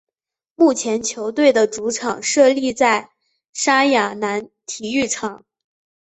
[0.55, 3.11] 目前球队的主场设立在
[3.53, 5.45] 莎亚南体育场。